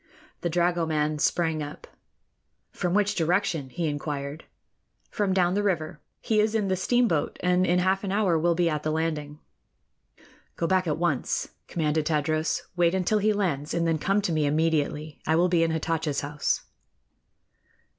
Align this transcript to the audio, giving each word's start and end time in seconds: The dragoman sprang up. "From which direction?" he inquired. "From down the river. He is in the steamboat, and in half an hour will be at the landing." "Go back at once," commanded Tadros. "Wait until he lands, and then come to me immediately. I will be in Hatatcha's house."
The 0.39 0.49
dragoman 0.49 1.19
sprang 1.19 1.61
up. 1.61 1.85
"From 2.71 2.95
which 2.95 3.13
direction?" 3.13 3.69
he 3.69 3.85
inquired. 3.87 4.45
"From 5.11 5.31
down 5.31 5.53
the 5.53 5.61
river. 5.61 5.99
He 6.21 6.39
is 6.39 6.55
in 6.55 6.69
the 6.69 6.75
steamboat, 6.75 7.37
and 7.43 7.67
in 7.67 7.77
half 7.77 8.03
an 8.03 8.11
hour 8.11 8.39
will 8.39 8.55
be 8.55 8.67
at 8.67 8.81
the 8.81 8.89
landing." 8.89 9.37
"Go 10.55 10.65
back 10.65 10.87
at 10.87 10.97
once," 10.97 11.49
commanded 11.67 12.07
Tadros. 12.07 12.63
"Wait 12.75 12.95
until 12.95 13.19
he 13.19 13.31
lands, 13.31 13.75
and 13.75 13.85
then 13.85 13.99
come 13.99 14.23
to 14.23 14.31
me 14.33 14.47
immediately. 14.47 15.19
I 15.27 15.35
will 15.35 15.49
be 15.49 15.61
in 15.61 15.69
Hatatcha's 15.69 16.21
house." 16.21 16.63